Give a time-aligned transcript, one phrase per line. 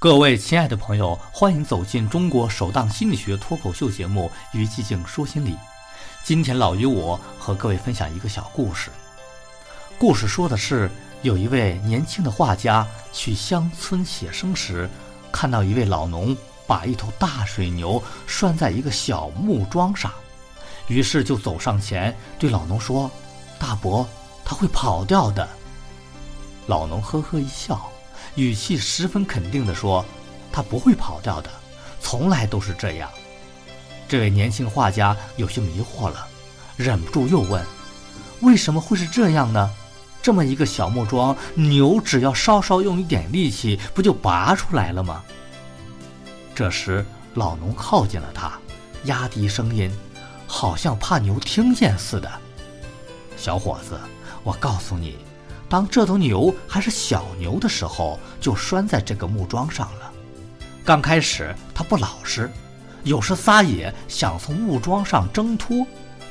[0.00, 5.50] 各位亲爱的朋友，欢迎走进中国首档心理学脱口秀节目《于寂静说心理》。
[6.24, 8.88] 今天老于我和各位分享一个小故事。
[9.98, 10.90] 故事说的是，
[11.20, 14.88] 有一位年轻的画家去乡村写生时，
[15.30, 16.34] 看到一位老农
[16.66, 20.10] 把一头大水牛拴在一个小木桩上，
[20.86, 23.10] 于是就走上前对老农说
[23.60, 24.08] ：“大伯，
[24.46, 25.46] 他会跑掉的。”
[26.66, 27.86] 老农呵呵一笑。
[28.36, 30.04] 语气十分肯定地说
[30.52, 31.50] ：“他不会跑掉的，
[32.00, 33.10] 从来都是这样。”
[34.08, 36.26] 这位年轻画家有些迷惑了，
[36.76, 37.64] 忍不住又问
[38.42, 39.70] ：“为什么会是这样呢？
[40.22, 45.22] 这么一个小木桩，牛只要稍稍用一点力气，不就拔出来了吗？”
[46.54, 48.58] 这时，老农靠近了他，
[49.04, 49.90] 压低声音，
[50.46, 52.30] 好像怕牛听见似的
[53.36, 53.98] ：“小伙子，
[54.42, 55.16] 我告诉你。”
[55.70, 60.12] 当这头牛还是小牛的时候，就拴在这个木桩上了。
[60.84, 62.50] 刚开始它不老实，
[63.04, 65.86] 有时撒野，想从木桩上挣脱，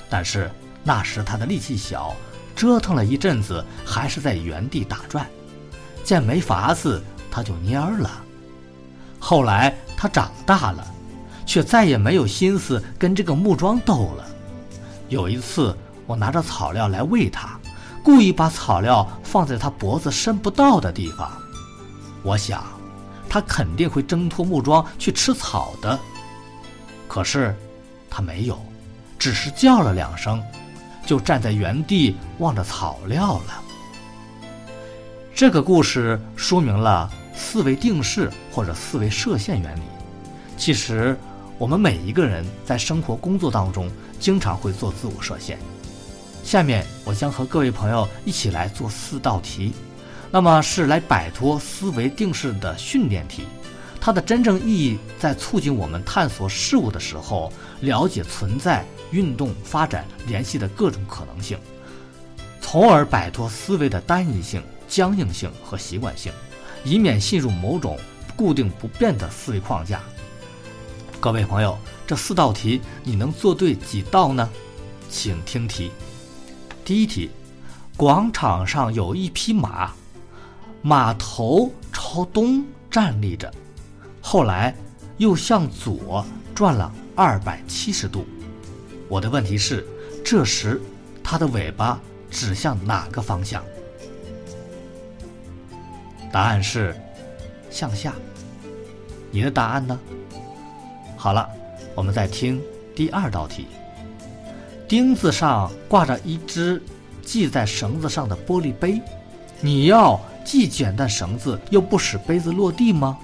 [0.10, 0.52] 但是
[0.84, 2.14] 那时它的力气小，
[2.54, 5.26] 折腾了一阵子，还是在原地打转。
[6.04, 8.12] 见没法子，它就蔫了。
[9.20, 10.86] 后来它长大了，
[11.46, 14.26] 却再也没有心思跟这个木桩斗了。
[15.08, 17.59] 有一次，我拿着草料来喂它。
[18.04, 21.32] 故意把草料放在他脖子伸不到的地方，
[22.24, 22.64] 我想，
[23.30, 26.00] 他肯定会挣脱木桩去吃草的。
[27.08, 27.56] 可是，
[28.10, 28.60] 他没有，
[29.18, 30.42] 只是叫了两声，
[31.06, 33.62] 就站在原地望着草料了。
[35.34, 39.82] 这个故事说明了思维定式或者思维射线原理。
[40.58, 41.18] 其实，
[41.58, 43.90] 我们每一个人在生活工作当中，
[44.20, 45.58] 经常会做自我设限。
[46.44, 49.74] 下面我将和各位朋友一起来做四道题，
[50.32, 53.44] 那么是来摆脱思维定式的训练题。
[54.02, 61.60] 它的真正意义在促进我们探索事物的时候，了解存在、运动、发展联系的各种可能性，
[62.62, 66.32] 从而摆脱思维的单一性、僵硬性和习惯性，
[66.86, 68.00] 以免陷入某种
[68.36, 70.02] 固定不变的思维框架。
[71.20, 71.78] 各位朋友，
[72.08, 74.50] 这四道题你能做对几道呢？
[75.10, 75.92] 请听题。
[76.90, 77.30] 第一题，
[77.96, 79.92] 广场上有一匹马，
[80.82, 83.54] 马头朝东站立着，
[84.20, 84.76] 后来
[85.18, 88.26] 又向左转了二百七十度。
[89.08, 89.86] 我的问题是，
[90.26, 90.82] 这时
[91.24, 92.00] 它的尾巴
[92.32, 93.64] 指向哪个方向？
[96.32, 97.00] 答案是
[97.70, 98.16] 向下。
[99.30, 100.00] 你的答案呢？
[101.16, 101.48] 好了，
[101.94, 102.60] 我们再听
[102.96, 103.68] 第二道题。
[104.90, 106.82] 钉子上挂着一只
[107.24, 109.00] 系在绳子上的玻璃杯，
[109.62, 113.16] 你要既剪断绳子又不使杯子落地吗？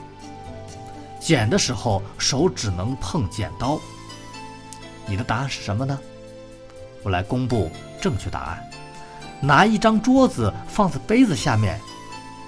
[1.19, 3.79] 剪的时候手只能碰剪刀。
[5.07, 5.99] 你的答案是什么呢？
[7.01, 8.63] 我来公布正确答案。
[9.41, 11.81] 拿一张桌子放在杯子下面，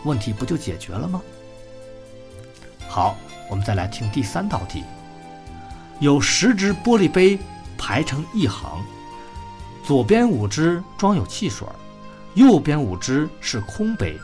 [0.03, 1.19] 问题不就解决了吗？
[2.87, 3.17] 好，
[3.49, 4.83] 我们再来听第三道题。
[5.99, 7.39] 有十只玻璃杯
[7.79, 8.79] 排成一行。
[9.87, 11.65] 左边五只装有汽水，
[12.33, 14.19] 右边五只是空杯。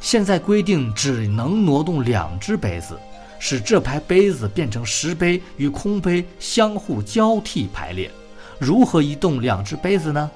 [0.00, 2.98] 现在规定只能挪动两只杯子，
[3.38, 8.10] 使这排杯子变成实杯与空杯相互交替排列。
[8.58, 10.30] 如何移动两只杯子呢？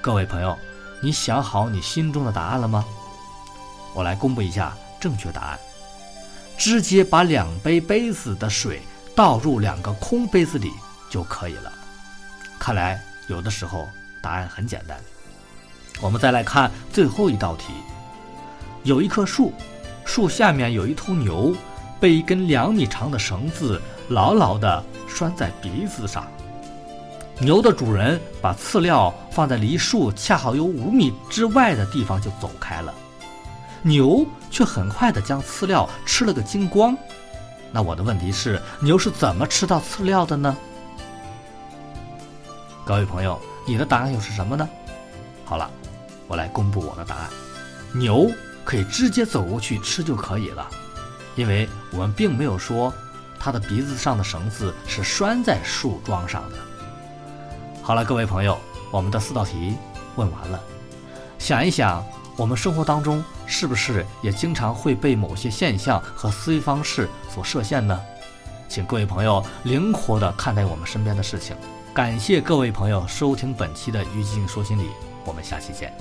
[0.00, 0.58] 各位朋友，
[1.00, 2.84] 你想好你心中的答案了吗？
[3.94, 5.58] 我来公布一下正确答案：
[6.58, 8.82] 直接把两杯杯子的水
[9.14, 10.72] 倒入两个空杯子里
[11.08, 11.72] 就可以了。
[12.64, 13.90] 看来有的时候
[14.22, 14.98] 答案很简单。
[16.00, 17.74] 我们再来看最后一道题：
[18.84, 19.52] 有一棵树，
[20.06, 21.54] 树下面有一头牛，
[22.00, 26.26] 被一根两米长的绳子牢牢地拴在鼻子上。
[27.38, 32.94] 牛的主人把饲料放在离树恰好有五米之外的地方就走开了，
[33.82, 36.96] 牛却很快地将饲料吃了个精光。
[37.70, 40.56] 那我的问题是，牛是怎么吃到饲料的呢？
[42.86, 44.68] 各位朋友，你的答案又是什么呢？
[45.46, 45.70] 好了，
[46.28, 47.30] 我来公布我的答案：
[47.94, 48.30] 牛
[48.62, 50.68] 可以直接走过去吃就可以了，
[51.34, 52.92] 因为我们并没有说
[53.40, 56.56] 它的鼻子上的绳子是拴在树桩上的。
[57.82, 58.58] 好了，各位朋友，
[58.90, 59.76] 我们的四道题
[60.16, 60.60] 问完了。
[61.38, 62.04] 想一想，
[62.36, 67.98] 我们生活当中是不是也经常会被某些现象和思维方式所设限呢？
[68.68, 71.56] 请各位朋友灵活地看待我们身边的事情。
[71.94, 74.82] 感谢各位朋友收听本期的《于静说心理》，
[75.24, 75.92] 我们下期见。